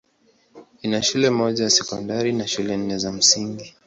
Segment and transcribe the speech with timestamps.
[0.83, 3.75] Ina shule moja ya sekondari na shule nne za msingi.